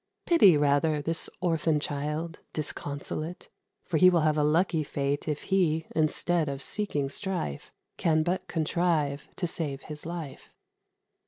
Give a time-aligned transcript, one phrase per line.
[0.25, 3.49] Pity, rather, This orphan child, disconsolate,
[3.83, 8.47] For he will have a lucky fate, If he, instead of seeking strife, Can but
[8.47, 10.49] contrive to save his life."